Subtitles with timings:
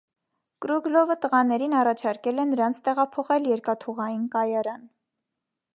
[0.65, 4.89] Կրուգլովը տղաներին առաջարկել է նրանց տեղափոխել երկաթուղային կայարան։